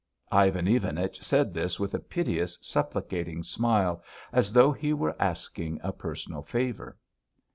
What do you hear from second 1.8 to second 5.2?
a piteous supplicating smile, as though he were